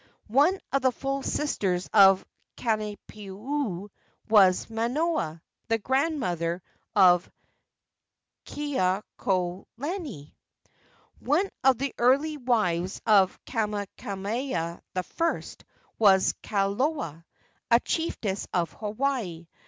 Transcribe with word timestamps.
One 0.33 0.59
of 0.71 0.81
the 0.81 0.91
full 0.91 1.21
sisters 1.21 1.87
of 1.93 2.25
Kalaniopuu 2.57 3.89
was 4.29 4.65
Manona, 4.65 5.41
the 5.67 5.77
grandmother 5.77 6.63
of 6.95 7.29
Kekuaokalani. 8.47 10.33
One 11.19 11.49
of 11.63 11.77
the 11.77 11.93
early 11.99 12.37
wives 12.37 12.99
of 13.05 13.39
Kamehameha 13.45 14.81
I. 14.95 15.55
was 15.99 16.33
Kalola, 16.41 17.23
a 17.69 17.79
chiefess 17.79 18.47
of 18.51 18.73
Hawaii. 18.73 19.45